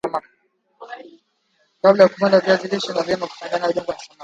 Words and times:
kabla 1.81 2.03
ya 2.03 2.09
kupada 2.09 2.39
viazi 2.39 2.67
lishe 2.67 2.93
ni 2.93 3.01
vyema 3.01 3.27
kuchanganya 3.27 3.69
udongo 3.69 3.91
na 3.91 3.97
samadi 3.99 4.19